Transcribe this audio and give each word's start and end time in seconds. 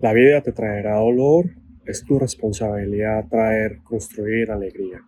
La 0.00 0.14
vida 0.14 0.40
te 0.40 0.52
traerá 0.52 0.94
dolor, 0.94 1.50
es 1.84 2.02
tu 2.06 2.18
responsabilidad 2.18 3.28
traer, 3.28 3.80
construir 3.84 4.50
alegría. 4.50 5.04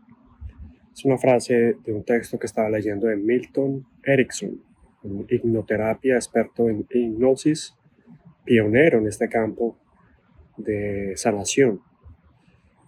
Es 0.92 1.06
una 1.06 1.16
frase 1.16 1.76
de 1.82 1.94
un 1.94 2.04
texto 2.04 2.38
que 2.38 2.44
estaba 2.44 2.68
leyendo 2.68 3.06
de 3.06 3.16
Milton 3.16 3.86
Erickson, 4.04 4.62
un 5.02 5.26
hipnoterapia 5.30 6.16
experto 6.16 6.68
en 6.68 6.86
hipnosis, 6.90 7.74
pionero 8.44 8.98
en 8.98 9.06
este 9.06 9.30
campo 9.30 9.78
de 10.58 11.14
sanación. 11.16 11.80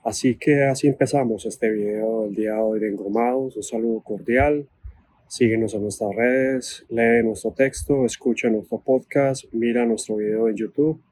Así 0.04 0.36
que 0.36 0.64
así 0.64 0.88
empezamos 0.88 1.46
este 1.46 1.70
video 1.70 2.24
del 2.24 2.34
día 2.34 2.52
de 2.52 2.58
hoy 2.58 2.80
de 2.80 2.90
Engomados. 2.90 3.56
Un 3.56 3.62
saludo 3.62 4.02
cordial. 4.02 4.68
Síguenos 5.26 5.72
en 5.72 5.80
nuestras 5.80 6.14
redes, 6.14 6.84
lee 6.90 7.24
nuestro 7.24 7.52
texto, 7.52 8.04
escucha 8.04 8.50
nuestro 8.50 8.78
podcast, 8.78 9.46
mira 9.52 9.86
nuestro 9.86 10.16
video 10.16 10.50
en 10.50 10.56
YouTube 10.56 11.02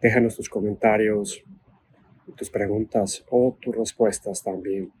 Déjanos 0.00 0.36
tus 0.36 0.48
comentarios, 0.48 1.42
tus 2.36 2.50
preguntas 2.50 3.24
o 3.30 3.56
tus 3.60 3.74
respuestas 3.74 4.42
también. 4.42 4.92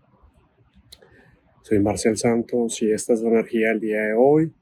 Soy 1.62 1.80
Marcel 1.80 2.16
Santos 2.16 2.80
y 2.82 2.92
esta 2.92 3.12
es 3.12 3.20
la 3.20 3.30
energía 3.30 3.68
del 3.68 3.80
día 3.80 4.00
de 4.00 4.14
hoy. 4.14 4.52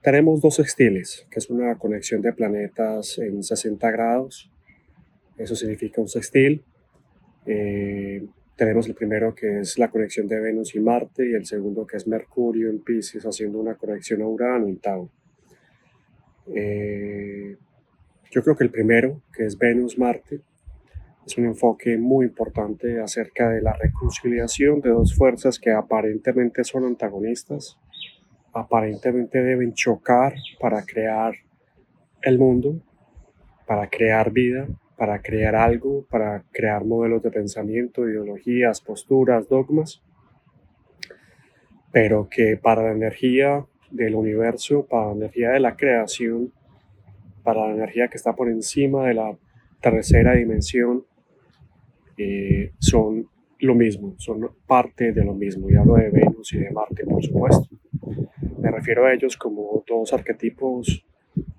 Tenemos 0.00 0.40
dos 0.40 0.54
sextiles, 0.54 1.26
que 1.30 1.40
es 1.40 1.50
una 1.50 1.76
conexión 1.76 2.22
de 2.22 2.32
planetas 2.32 3.18
en 3.18 3.42
60 3.42 3.90
grados. 3.90 4.50
Eso 5.36 5.56
significa 5.56 6.00
un 6.00 6.08
sextil. 6.08 6.64
Eh, 7.44 8.24
tenemos 8.56 8.86
el 8.88 8.94
primero 8.94 9.34
que 9.34 9.60
es 9.60 9.78
la 9.78 9.90
conexión 9.90 10.26
de 10.28 10.40
Venus 10.40 10.74
y 10.74 10.80
Marte 10.80 11.28
y 11.28 11.34
el 11.34 11.44
segundo 11.44 11.86
que 11.86 11.98
es 11.98 12.06
Mercurio 12.06 12.70
en 12.70 12.80
Pisces 12.80 13.24
haciendo 13.24 13.58
una 13.58 13.74
conexión 13.74 14.22
a 14.22 14.26
Urano 14.26 14.68
en 14.68 14.78
Tauro. 14.78 15.10
Eh, 16.54 17.56
yo 18.36 18.42
creo 18.42 18.54
que 18.54 18.64
el 18.64 18.70
primero, 18.70 19.22
que 19.32 19.46
es 19.46 19.56
Venus-Marte, 19.56 20.42
es 21.26 21.38
un 21.38 21.46
enfoque 21.46 21.96
muy 21.96 22.26
importante 22.26 23.00
acerca 23.00 23.48
de 23.48 23.62
la 23.62 23.72
reconciliación 23.72 24.82
de 24.82 24.90
dos 24.90 25.14
fuerzas 25.16 25.58
que 25.58 25.72
aparentemente 25.72 26.62
son 26.62 26.84
antagonistas, 26.84 27.78
aparentemente 28.52 29.42
deben 29.42 29.72
chocar 29.72 30.34
para 30.60 30.84
crear 30.84 31.32
el 32.20 32.38
mundo, 32.38 32.78
para 33.66 33.88
crear 33.88 34.30
vida, 34.30 34.68
para 34.98 35.22
crear 35.22 35.56
algo, 35.56 36.04
para 36.10 36.44
crear 36.52 36.84
modelos 36.84 37.22
de 37.22 37.30
pensamiento, 37.30 38.06
ideologías, 38.06 38.82
posturas, 38.82 39.48
dogmas, 39.48 40.02
pero 41.90 42.28
que 42.28 42.58
para 42.58 42.82
la 42.82 42.92
energía 42.92 43.64
del 43.90 44.14
universo, 44.14 44.84
para 44.84 45.06
la 45.06 45.12
energía 45.12 45.52
de 45.52 45.60
la 45.60 45.74
creación, 45.74 46.52
para 47.46 47.68
la 47.68 47.74
energía 47.74 48.08
que 48.08 48.16
está 48.16 48.34
por 48.34 48.48
encima 48.48 49.06
de 49.06 49.14
la 49.14 49.38
tercera 49.80 50.34
dimensión 50.34 51.04
eh, 52.18 52.72
son 52.80 53.28
lo 53.60 53.76
mismo, 53.76 54.14
son 54.18 54.50
parte 54.66 55.12
de 55.12 55.24
lo 55.24 55.32
mismo. 55.32 55.70
Y 55.70 55.76
hablo 55.76 55.94
de 55.94 56.10
Venus 56.10 56.52
y 56.54 56.58
de 56.58 56.72
Marte, 56.72 57.04
por 57.04 57.24
supuesto. 57.24 57.68
Me 58.58 58.72
refiero 58.72 59.06
a 59.06 59.14
ellos 59.14 59.36
como 59.36 59.84
dos 59.86 60.12
arquetipos 60.12 61.06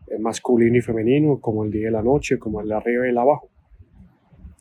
eh, 0.08 0.20
masculino 0.20 0.76
y 0.76 0.82
femenino, 0.82 1.40
como 1.40 1.64
el 1.64 1.72
día 1.72 1.88
y 1.88 1.92
la 1.92 2.04
noche, 2.04 2.38
como 2.38 2.60
el 2.60 2.70
arriba 2.70 3.08
y 3.08 3.11
el 3.11 3.17
abajo, 3.17 3.48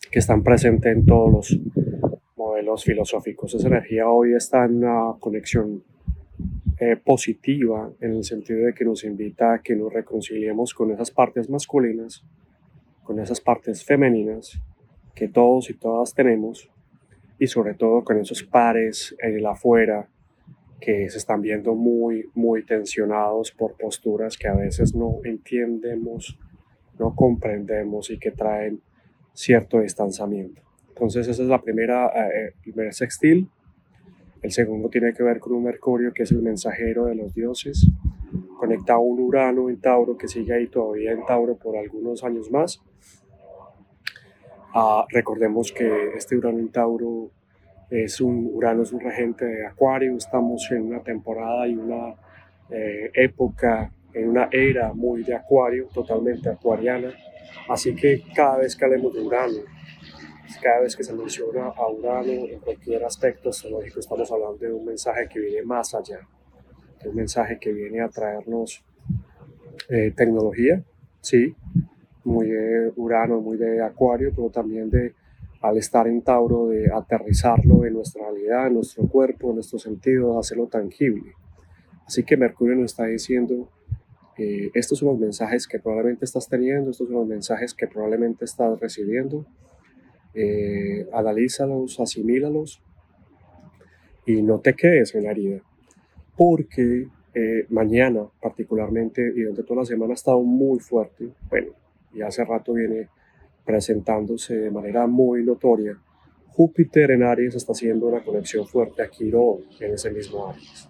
que 0.08 0.20
están 0.20 0.44
presentes 0.44 0.96
en 0.96 1.04
todos 1.04 1.32
los 1.32 1.60
modelos 2.36 2.84
filosóficos. 2.84 3.52
Esa 3.52 3.66
energía 3.66 4.08
hoy 4.08 4.34
está 4.34 4.64
en 4.64 4.76
una 4.76 5.14
conexión 5.18 5.82
eh, 6.78 6.96
positiva 6.96 7.90
en 8.00 8.12
el 8.12 8.24
sentido 8.24 8.66
de 8.66 8.74
que 8.74 8.84
nos 8.84 9.02
invita 9.04 9.54
a 9.54 9.62
que 9.62 9.74
nos 9.74 9.90
reconciliemos 9.90 10.74
con 10.74 10.90
esas 10.90 11.10
partes 11.10 11.48
masculinas, 11.48 12.22
con 13.02 13.18
esas 13.18 13.40
partes 13.40 13.82
femeninas 13.82 14.60
que 15.14 15.28
todos 15.28 15.70
y 15.70 15.74
todas 15.74 16.12
tenemos 16.12 16.70
y 17.38 17.46
sobre 17.46 17.72
todo 17.72 18.04
con 18.04 18.18
esos 18.18 18.42
pares 18.42 19.16
en 19.20 19.36
el 19.36 19.46
afuera 19.46 20.10
que 20.78 21.08
se 21.08 21.16
están 21.16 21.40
viendo 21.40 21.74
muy, 21.74 22.28
muy 22.34 22.62
tensionados 22.62 23.52
por 23.52 23.78
posturas 23.78 24.36
que 24.36 24.48
a 24.48 24.54
veces 24.54 24.94
no 24.94 25.20
entendemos, 25.24 26.38
no 26.98 27.14
comprendemos 27.14 28.10
y 28.10 28.18
que 28.18 28.32
traen 28.32 28.82
cierto 29.32 29.80
distanciamiento. 29.80 30.60
Entonces 30.88 31.26
esa 31.26 31.42
es 31.42 31.48
la 31.48 31.62
primera, 31.62 32.08
eh, 32.08 32.52
primer 32.60 32.92
sextil 32.92 33.48
el 34.46 34.52
segundo 34.52 34.88
tiene 34.88 35.12
que 35.12 35.24
ver 35.24 35.40
con 35.40 35.54
un 35.54 35.64
Mercurio 35.64 36.12
que 36.12 36.22
es 36.22 36.30
el 36.30 36.40
mensajero 36.40 37.06
de 37.06 37.16
los 37.16 37.34
dioses. 37.34 37.90
Conecta 38.56 38.94
a 38.94 38.98
un 38.98 39.18
Urano 39.18 39.68
en 39.68 39.80
Tauro 39.80 40.16
que 40.16 40.28
sigue 40.28 40.54
ahí 40.54 40.68
todavía 40.68 41.10
en 41.10 41.26
Tauro 41.26 41.56
por 41.56 41.76
algunos 41.76 42.22
años 42.22 42.48
más. 42.52 42.80
Ah, 44.72 45.04
recordemos 45.10 45.72
que 45.72 46.12
este 46.16 46.36
Urano 46.36 46.60
en 46.60 46.68
Tauro 46.68 47.30
es 47.90 48.20
un 48.20 48.48
Urano 48.52 48.84
es 48.84 48.92
un 48.92 49.00
regente 49.00 49.44
de 49.44 49.66
Acuario. 49.66 50.16
Estamos 50.16 50.70
en 50.70 50.82
una 50.82 51.00
temporada 51.00 51.66
y 51.66 51.74
una 51.74 52.14
eh, 52.70 53.10
época, 53.14 53.90
en 54.14 54.28
una 54.28 54.48
era 54.52 54.92
muy 54.92 55.24
de 55.24 55.34
Acuario, 55.34 55.88
totalmente 55.92 56.48
acuariana. 56.48 57.12
Así 57.68 57.96
que 57.96 58.22
cada 58.32 58.58
vez 58.58 58.76
que 58.76 58.84
hablemos 58.84 59.12
de 59.12 59.22
Urano, 59.22 59.58
cada 60.62 60.80
vez 60.80 60.96
que 60.96 61.04
se 61.04 61.12
menciona 61.12 61.66
a 61.66 61.90
Urano 61.90 62.30
en 62.30 62.60
cualquier 62.60 63.04
aspecto 63.04 63.50
astrológico 63.50 64.00
estamos 64.00 64.30
hablando 64.30 64.58
de 64.58 64.72
un 64.72 64.84
mensaje 64.84 65.28
que 65.28 65.40
viene 65.40 65.62
más 65.62 65.94
allá, 65.94 66.20
de 67.02 67.08
un 67.08 67.16
mensaje 67.16 67.58
que 67.58 67.72
viene 67.72 68.00
a 68.00 68.08
traernos 68.08 68.84
eh, 69.88 70.12
tecnología, 70.16 70.82
sí, 71.20 71.54
muy 72.24 72.48
de 72.48 72.92
Urano, 72.96 73.40
muy 73.40 73.56
de 73.56 73.82
Acuario, 73.82 74.32
pero 74.34 74.50
también 74.50 74.90
de 74.90 75.14
al 75.62 75.78
estar 75.78 76.06
en 76.06 76.22
Tauro 76.22 76.68
de 76.68 76.90
aterrizarlo 76.92 77.84
en 77.84 77.94
nuestra 77.94 78.22
realidad, 78.30 78.68
en 78.68 78.74
nuestro 78.74 79.06
cuerpo, 79.08 79.48
en 79.48 79.56
nuestros 79.56 79.82
sentidos, 79.82 80.36
hacerlo 80.36 80.66
tangible. 80.66 81.32
Así 82.06 82.22
que 82.22 82.36
Mercurio 82.36 82.76
nos 82.76 82.92
está 82.92 83.06
diciendo, 83.06 83.68
eh, 84.38 84.70
estos 84.74 84.98
son 84.98 85.08
los 85.08 85.18
mensajes 85.18 85.66
que 85.66 85.78
probablemente 85.78 86.24
estás 86.24 86.48
teniendo, 86.48 86.90
estos 86.90 87.08
son 87.08 87.16
los 87.16 87.26
mensajes 87.26 87.74
que 87.74 87.86
probablemente 87.86 88.44
estás 88.44 88.78
recibiendo, 88.78 89.44
eh, 90.38 91.08
analízalos, 91.14 91.98
asimílalos 91.98 92.82
y 94.26 94.42
no 94.42 94.60
te 94.60 94.74
quedes 94.74 95.14
en 95.14 95.24
la 95.24 95.30
herida. 95.30 95.62
Porque 96.36 97.08
eh, 97.34 97.66
mañana 97.70 98.26
particularmente 98.40 99.22
y 99.34 99.40
durante 99.40 99.62
toda 99.62 99.80
la 99.80 99.86
semana 99.86 100.12
ha 100.12 100.14
estado 100.14 100.42
muy 100.42 100.78
fuerte, 100.78 101.30
bueno, 101.48 101.72
y 102.12 102.20
hace 102.20 102.44
rato 102.44 102.74
viene 102.74 103.08
presentándose 103.64 104.56
de 104.56 104.70
manera 104.70 105.06
muy 105.06 105.42
notoria. 105.42 105.98
Júpiter 106.48 107.12
en 107.12 107.22
Aries 107.22 107.54
está 107.54 107.72
haciendo 107.72 108.06
una 108.06 108.22
conexión 108.22 108.66
fuerte 108.66 109.02
a 109.02 109.08
Quirón 109.08 109.62
en 109.80 109.94
ese 109.94 110.10
mismo 110.10 110.48
Aries. 110.48 110.88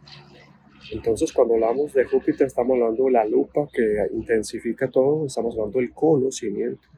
Entonces, 0.92 1.32
cuando 1.32 1.54
hablamos 1.54 1.92
de 1.94 2.04
Júpiter, 2.04 2.46
estamos 2.46 2.74
hablando 2.74 3.04
de 3.04 3.10
la 3.12 3.24
lupa 3.24 3.68
que 3.72 4.06
intensifica 4.12 4.88
todo, 4.88 5.26
estamos 5.26 5.54
hablando 5.54 5.78
del 5.78 5.92
conocimiento 5.92 6.95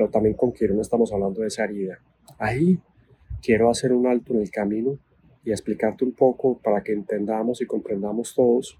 pero 0.00 0.08
también 0.08 0.34
con 0.34 0.54
no 0.58 0.80
estamos 0.80 1.12
hablando 1.12 1.42
de 1.42 1.48
esa 1.48 1.64
herida. 1.64 2.00
Ahí 2.38 2.78
quiero 3.42 3.68
hacer 3.68 3.92
un 3.92 4.06
alto 4.06 4.32
en 4.32 4.40
el 4.40 4.50
camino 4.50 4.98
y 5.44 5.50
explicarte 5.50 6.06
un 6.06 6.12
poco 6.12 6.56
para 6.56 6.82
que 6.82 6.94
entendamos 6.94 7.60
y 7.60 7.66
comprendamos 7.66 8.34
todos 8.34 8.78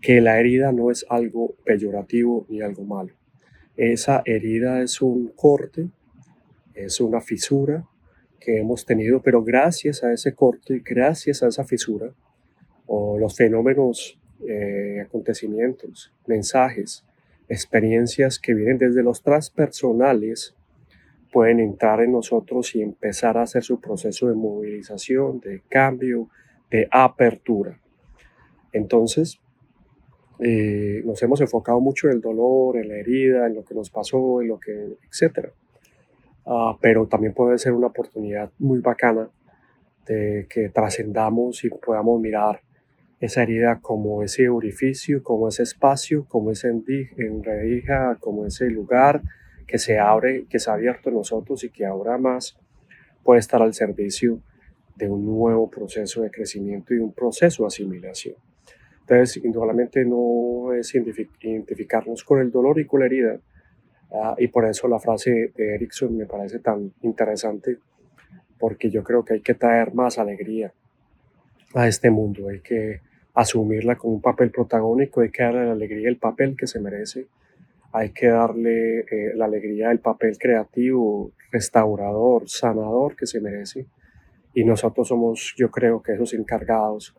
que 0.00 0.20
la 0.20 0.38
herida 0.38 0.70
no 0.70 0.92
es 0.92 1.04
algo 1.08 1.56
peyorativo 1.64 2.46
ni 2.48 2.60
algo 2.60 2.84
malo. 2.84 3.12
Esa 3.76 4.22
herida 4.24 4.82
es 4.82 5.02
un 5.02 5.32
corte, 5.34 5.88
es 6.72 7.00
una 7.00 7.20
fisura 7.20 7.88
que 8.38 8.58
hemos 8.58 8.86
tenido, 8.86 9.20
pero 9.20 9.42
gracias 9.42 10.04
a 10.04 10.12
ese 10.12 10.32
corte, 10.32 10.80
gracias 10.84 11.42
a 11.42 11.48
esa 11.48 11.64
fisura, 11.64 12.14
o 12.86 13.18
los 13.18 13.34
fenómenos, 13.34 14.16
eh, 14.46 15.00
acontecimientos, 15.04 16.12
mensajes 16.24 17.04
experiencias 17.48 18.38
que 18.38 18.54
vienen 18.54 18.78
desde 18.78 19.02
los 19.02 19.22
transpersonales 19.22 20.54
pueden 21.32 21.60
entrar 21.60 22.00
en 22.00 22.12
nosotros 22.12 22.74
y 22.74 22.82
empezar 22.82 23.36
a 23.36 23.42
hacer 23.42 23.62
su 23.62 23.80
proceso 23.80 24.28
de 24.28 24.34
movilización, 24.34 25.40
de 25.40 25.62
cambio, 25.68 26.28
de 26.70 26.88
apertura. 26.90 27.78
Entonces, 28.72 29.40
eh, 30.38 31.02
nos 31.04 31.22
hemos 31.22 31.40
enfocado 31.40 31.80
mucho 31.80 32.08
en 32.08 32.14
el 32.14 32.20
dolor, 32.20 32.76
en 32.76 32.88
la 32.88 32.96
herida, 32.96 33.46
en 33.46 33.54
lo 33.54 33.64
que 33.64 33.74
nos 33.74 33.90
pasó, 33.90 34.40
en 34.40 34.48
lo 34.48 34.58
que, 34.58 34.96
etc. 35.04 35.50
Ah, 36.46 36.76
pero 36.80 37.06
también 37.06 37.34
puede 37.34 37.58
ser 37.58 37.72
una 37.72 37.88
oportunidad 37.88 38.50
muy 38.58 38.80
bacana 38.80 39.28
de 40.06 40.46
que 40.48 40.68
trascendamos 40.68 41.64
y 41.64 41.70
podamos 41.70 42.20
mirar 42.20 42.60
esa 43.20 43.42
herida 43.42 43.80
como 43.80 44.22
ese 44.22 44.48
orificio, 44.48 45.22
como 45.22 45.48
ese 45.48 45.62
espacio, 45.62 46.26
como 46.28 46.50
ese 46.50 46.68
enredija, 46.68 48.16
como 48.20 48.46
ese 48.46 48.70
lugar 48.70 49.22
que 49.66 49.78
se 49.78 49.98
abre, 49.98 50.46
que 50.48 50.58
se 50.58 50.70
ha 50.70 50.74
abierto 50.74 51.08
en 51.08 51.16
nosotros 51.16 51.64
y 51.64 51.70
que 51.70 51.86
ahora 51.86 52.18
más 52.18 52.58
puede 53.24 53.40
estar 53.40 53.62
al 53.62 53.74
servicio 53.74 54.40
de 54.96 55.08
un 55.08 55.26
nuevo 55.26 55.68
proceso 55.70 56.22
de 56.22 56.30
crecimiento 56.30 56.94
y 56.94 56.98
un 56.98 57.12
proceso 57.12 57.64
de 57.64 57.68
asimilación. 57.68 58.36
Entonces, 59.00 59.44
indudablemente 59.44 60.04
no 60.04 60.72
es 60.72 60.94
identificarnos 60.94 62.24
con 62.24 62.40
el 62.40 62.50
dolor 62.50 62.80
y 62.80 62.86
con 62.86 63.00
la 63.00 63.06
herida 63.06 63.40
Ah, 64.12 64.34
y 64.38 64.48
por 64.48 64.64
eso 64.64 64.86
la 64.88 65.00
frase 65.00 65.52
de 65.56 65.74
Erickson 65.74 66.16
me 66.16 66.26
parece 66.26 66.60
tan 66.60 66.92
interesante, 67.02 67.78
porque 68.58 68.88
yo 68.90 69.02
creo 69.02 69.24
que 69.24 69.34
hay 69.34 69.40
que 69.40 69.54
traer 69.54 69.94
más 69.94 70.18
alegría 70.18 70.72
a 71.74 71.88
este 71.88 72.10
mundo, 72.10 72.48
hay 72.48 72.60
que 72.60 73.00
asumirla 73.36 73.96
con 73.96 74.12
un 74.14 74.20
papel 74.20 74.50
protagónico, 74.50 75.20
hay 75.20 75.30
que 75.30 75.44
darle 75.44 75.66
la 75.66 75.72
alegría 75.72 76.08
el 76.08 76.18
papel 76.18 76.56
que 76.56 76.66
se 76.66 76.80
merece, 76.80 77.28
hay 77.92 78.10
que 78.10 78.26
darle 78.28 79.00
eh, 79.00 79.32
la 79.34 79.44
alegría 79.44 79.92
el 79.92 80.00
papel 80.00 80.36
creativo, 80.38 81.30
restaurador, 81.52 82.48
sanador 82.48 83.14
que 83.14 83.26
se 83.26 83.40
merece. 83.40 83.86
Y 84.54 84.64
nosotros 84.64 85.08
somos, 85.08 85.54
yo 85.56 85.70
creo 85.70 86.02
que 86.02 86.14
esos 86.14 86.34
encargados 86.34 87.14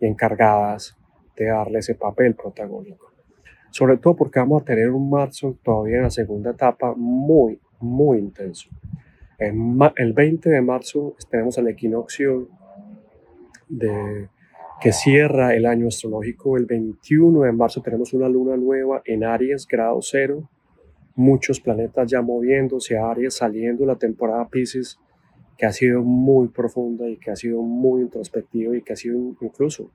y 0.00 0.06
encargadas 0.06 0.96
de 1.36 1.46
darle 1.46 1.78
ese 1.78 1.94
papel 1.94 2.34
protagónico 2.34 3.10
sobre 3.70 3.96
todo 3.98 4.16
porque 4.16 4.40
vamos 4.40 4.62
a 4.62 4.64
tener 4.64 4.90
un 4.90 5.08
marzo 5.08 5.56
todavía 5.62 5.98
en 5.98 6.02
la 6.04 6.10
segunda 6.10 6.50
etapa 6.50 6.94
muy, 6.96 7.58
muy 7.78 8.18
intenso. 8.18 8.68
El 9.38 10.12
20 10.12 10.50
de 10.50 10.60
marzo 10.60 11.16
tenemos 11.30 11.56
el 11.56 11.68
equinoccio 11.68 12.48
de, 13.68 14.28
que 14.80 14.92
cierra 14.92 15.54
el 15.54 15.66
año 15.66 15.88
astrológico. 15.88 16.56
El 16.56 16.64
21 16.64 17.42
de 17.42 17.52
marzo 17.52 17.82
tenemos 17.82 18.12
una 18.14 18.28
luna 18.28 18.56
nueva 18.56 19.02
en 19.04 19.24
Aries, 19.24 19.66
grado 19.66 19.98
cero. 20.00 20.48
Muchos 21.14 21.60
planetas 21.60 22.10
ya 22.10 22.22
moviéndose 22.22 22.96
a 22.96 23.10
Aries, 23.10 23.34
saliendo 23.34 23.84
la 23.84 23.96
temporada 23.96 24.48
Pisces, 24.48 24.98
que 25.58 25.66
ha 25.66 25.72
sido 25.72 26.02
muy 26.02 26.48
profunda 26.48 27.06
y 27.08 27.18
que 27.18 27.30
ha 27.30 27.36
sido 27.36 27.60
muy 27.60 28.00
introspectiva 28.02 28.74
y 28.74 28.82
que 28.82 28.94
ha 28.94 28.96
sido 28.96 29.18
incluso 29.40 29.90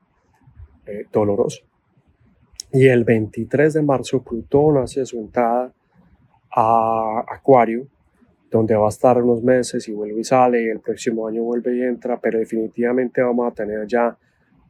eh, 0.86 1.06
doloroso. 1.12 1.64
Y 2.72 2.88
el 2.88 3.04
23 3.04 3.74
de 3.74 3.82
marzo 3.82 4.22
Plutón 4.24 4.78
hace 4.78 5.04
su 5.06 5.18
entrada 5.18 5.74
a 6.56 7.26
Acuario, 7.28 7.88
donde 8.52 8.76
va 8.76 8.86
a 8.86 8.90
estar 8.90 9.22
unos 9.22 9.42
meses 9.42 9.88
y 9.88 9.94
vuelve 9.94 10.20
y 10.20 10.24
sale, 10.24 10.64
y 10.64 10.68
el 10.68 10.80
próximo 10.80 11.28
año 11.28 11.42
vuelve 11.42 11.76
y 11.76 11.82
entra, 11.82 12.20
pero 12.20 12.38
definitivamente 12.38 13.22
vamos 13.22 13.52
a 13.52 13.56
tener 13.56 13.88
ya 13.88 14.16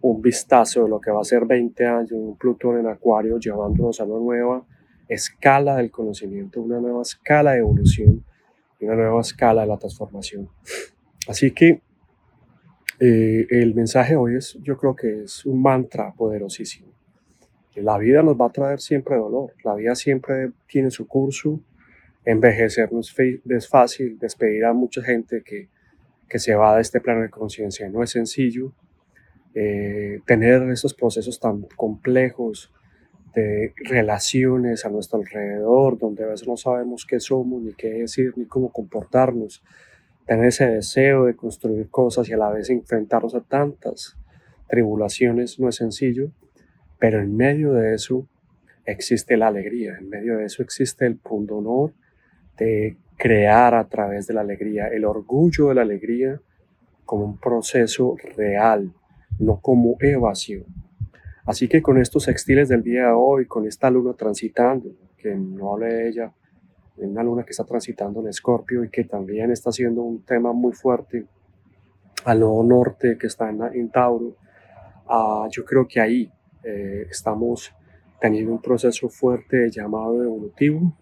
un 0.07 0.21
vistazo 0.21 0.83
de 0.83 0.89
lo 0.89 0.99
que 0.99 1.11
va 1.11 1.21
a 1.21 1.23
ser 1.23 1.45
20 1.45 1.85
años, 1.85 2.11
un 2.11 2.37
Plutón 2.37 2.79
en 2.79 2.87
Acuario 2.87 3.39
llevándonos 3.39 3.99
a 3.99 4.03
una 4.03 4.19
nueva 4.19 4.65
escala 5.07 5.77
del 5.77 5.91
conocimiento, 5.91 6.61
una 6.61 6.79
nueva 6.79 7.01
escala 7.01 7.53
de 7.53 7.59
evolución 7.59 8.23
una 8.79 8.95
nueva 8.95 9.21
escala 9.21 9.61
de 9.61 9.67
la 9.67 9.77
transformación. 9.77 10.49
Así 11.27 11.51
que 11.51 11.81
eh, 12.99 13.47
el 13.49 13.73
mensaje 13.73 14.15
hoy 14.15 14.35
es, 14.35 14.57
yo 14.61 14.77
creo 14.77 14.95
que 14.95 15.23
es 15.23 15.45
un 15.45 15.61
mantra 15.61 16.13
poderosísimo. 16.13 16.93
La 17.75 17.97
vida 17.97 18.23
nos 18.23 18.39
va 18.39 18.45
a 18.45 18.51
traer 18.51 18.79
siempre 18.79 19.17
dolor, 19.17 19.53
la 19.63 19.75
vida 19.75 19.95
siempre 19.95 20.51
tiene 20.67 20.91
su 20.91 21.07
curso, 21.07 21.59
envejecer 22.23 22.91
no 22.93 23.01
es, 23.01 23.67
fácil, 23.67 24.17
despedir 24.17 24.63
a 24.63 24.73
mucha 24.73 25.01
gente 25.01 25.41
que, 25.43 25.67
que 26.29 26.39
se 26.39 26.55
va 26.55 26.75
de 26.75 26.81
este 26.81 27.01
plano 27.01 27.21
de 27.21 27.29
conciencia 27.29 27.89
no 27.89 28.01
es 28.01 28.11
sencillo, 28.11 28.71
eh, 29.55 30.19
tener 30.25 30.61
esos 30.69 30.93
procesos 30.93 31.39
tan 31.39 31.61
complejos 31.75 32.71
de 33.33 33.73
relaciones 33.85 34.85
a 34.85 34.89
nuestro 34.89 35.19
alrededor, 35.19 35.97
donde 35.97 36.23
a 36.23 36.27
veces 36.27 36.47
no 36.47 36.57
sabemos 36.57 37.05
qué 37.05 37.19
somos, 37.19 37.61
ni 37.61 37.73
qué 37.73 37.89
decir, 37.89 38.33
ni 38.35 38.45
cómo 38.45 38.71
comportarnos, 38.71 39.63
tener 40.25 40.45
ese 40.45 40.67
deseo 40.67 41.25
de 41.25 41.35
construir 41.35 41.89
cosas 41.89 42.27
y 42.29 42.33
a 42.33 42.37
la 42.37 42.49
vez 42.49 42.69
enfrentarnos 42.69 43.33
a 43.33 43.41
tantas 43.41 44.17
tribulaciones 44.67 45.59
no 45.59 45.69
es 45.69 45.75
sencillo. 45.75 46.31
Pero 46.99 47.21
en 47.21 47.35
medio 47.35 47.73
de 47.73 47.93
eso 47.93 48.27
existe 48.85 49.37
la 49.37 49.47
alegría, 49.47 49.97
en 49.99 50.09
medio 50.09 50.37
de 50.37 50.45
eso 50.45 50.63
existe 50.63 51.05
el 51.05 51.17
punto 51.17 51.57
honor 51.57 51.93
de 52.57 52.97
crear 53.17 53.73
a 53.73 53.87
través 53.87 54.27
de 54.27 54.33
la 54.33 54.41
alegría, 54.41 54.87
el 54.87 55.05
orgullo 55.05 55.69
de 55.69 55.75
la 55.75 55.81
alegría 55.81 56.41
como 57.05 57.25
un 57.25 57.37
proceso 57.37 58.15
real, 58.35 58.91
no 59.39 59.59
como 59.59 59.95
evasión. 59.99 60.65
Así 61.45 61.67
que 61.67 61.81
con 61.81 61.97
estos 61.99 62.25
textiles 62.25 62.69
del 62.69 62.81
día 62.81 63.07
de 63.07 63.13
hoy, 63.13 63.45
con 63.45 63.67
esta 63.67 63.89
luna 63.89 64.13
transitando, 64.13 64.89
que 65.17 65.35
no 65.35 65.73
hable 65.73 65.93
de 65.93 66.09
ella, 66.09 66.33
una 66.97 67.23
luna 67.23 67.43
que 67.43 67.51
está 67.51 67.63
transitando 67.63 68.21
en 68.21 68.29
Escorpio 68.29 68.83
y 68.83 68.89
que 68.89 69.03
también 69.03 69.51
está 69.51 69.71
siendo 69.71 70.01
un 70.01 70.23
tema 70.23 70.53
muy 70.53 70.73
fuerte 70.73 71.25
al 72.23 72.39
norte 72.39 73.17
que 73.17 73.27
está 73.27 73.49
en, 73.49 73.89
Tauro, 73.89 74.35
ah, 75.07 75.47
yo 75.51 75.63
creo 75.63 75.87
que 75.87 75.99
ahí 75.99 76.31
eh, 76.63 77.05
estamos 77.09 77.71
teniendo 78.19 78.53
un 78.53 78.61
proceso 78.61 79.07
fuerte 79.09 79.69
llamado 79.69 80.23
evolutivo, 80.23 80.93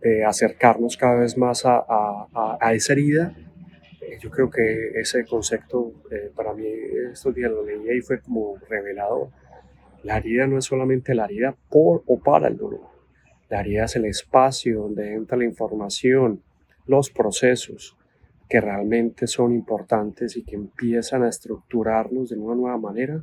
de 0.00 0.24
acercarnos 0.24 0.96
cada 0.96 1.20
vez 1.20 1.36
más 1.36 1.62
a, 1.64 2.58
esa 2.72 2.92
herida. 2.92 3.34
Yo 4.20 4.30
creo 4.30 4.50
que 4.50 4.90
ese 5.00 5.24
concepto 5.24 5.92
eh, 6.10 6.30
para 6.34 6.54
mí 6.54 6.66
estos 7.12 7.34
días 7.34 7.50
lo 7.50 7.64
leí 7.64 7.98
y 7.98 8.00
fue 8.00 8.20
como 8.20 8.56
revelador. 8.68 9.28
La 10.02 10.18
herida 10.18 10.46
no 10.46 10.58
es 10.58 10.64
solamente 10.64 11.14
la 11.14 11.24
herida 11.24 11.56
por 11.68 12.02
o 12.06 12.18
para 12.18 12.48
el 12.48 12.56
dolor. 12.56 12.86
La 13.48 13.60
herida 13.60 13.84
es 13.84 13.96
el 13.96 14.04
espacio 14.04 14.82
donde 14.82 15.14
entra 15.14 15.36
la 15.36 15.44
información, 15.44 16.42
los 16.86 17.10
procesos 17.10 17.96
que 18.48 18.60
realmente 18.60 19.26
son 19.26 19.52
importantes 19.52 20.36
y 20.36 20.42
que 20.42 20.56
empiezan 20.56 21.22
a 21.22 21.28
estructurarnos 21.28 22.30
de 22.30 22.38
una 22.38 22.54
nueva 22.54 22.78
manera 22.78 23.22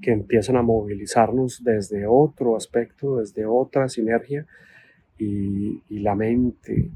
que 0.00 0.12
empiezan 0.12 0.56
a 0.56 0.62
movilizarnos 0.62 1.64
desde 1.64 2.06
otro 2.06 2.56
aspecto, 2.56 3.18
desde 3.18 3.46
otra 3.46 3.88
sinergia 3.88 4.46
y, 5.18 5.80
la 5.88 6.14
mente, 6.14 6.90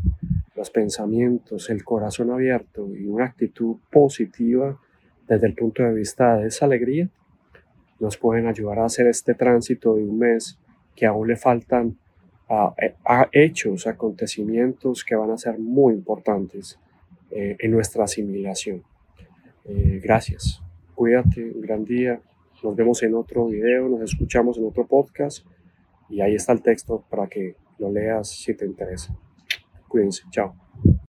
los 0.59 0.71
pensamientos, 0.71 1.71
el 1.71 1.85
corazón 1.85 2.33
abierto 2.33 2.89
y 2.95 3.07
una 3.07 3.27
actitud 3.27 3.77
positiva 3.93 4.79
desde 5.29 5.47
el 5.47 5.55
punto 5.55 5.85
de 5.85 5.95
vista 5.95 6.37
de 6.37 6.49
esa 6.49 6.67
alegría 6.67 7.09
nos 8.01 8.17
pueden 8.17 8.49
ayudar 8.49 8.81
a 8.81 8.87
hacer 8.87 9.07
este 9.07 9.35
tránsito 9.35 9.95
de 9.95 10.03
un 10.03 10.19
mes 10.19 10.59
que 10.97 11.07
aún 11.07 11.29
le 11.29 11.37
faltan 11.37 11.97
a, 12.49 12.75
hechos, 13.31 13.87
acontecimientos 13.87 15.05
que 15.05 15.15
van 15.15 15.31
a 15.31 15.39
ser 15.39 15.59
muy 15.59 15.95
importantes 15.95 16.79
eh, 17.31 17.57
en 17.59 17.71
nuestra 17.71 18.05
asimilación. 18.05 18.83
Eh, 19.65 20.01
gracias. 20.03 20.63
Cuídate, 20.95 21.53
un 21.55 21.61
gran 21.61 21.85
día. 21.85 22.21
Nos 22.65 22.75
vemos 22.75 23.03
en 23.05 23.15
otro 23.15 23.47
video, 23.47 23.89
nos 23.89 24.01
escuchamos 24.01 24.59
en 24.59 24.65
otro 24.65 24.87
podcast 24.87 25.47
y 26.09 26.21
ahí 26.21 26.35
está 26.35 26.53
el 26.53 26.63
texto 26.63 27.05
para 27.09 27.29
que 27.29 27.55
lo 27.79 27.93
leas 27.93 28.29
si 28.29 28.55
te 28.55 28.65
interesa. 28.65 29.15
Crazy. 29.91 30.23
Tchau. 30.31 30.68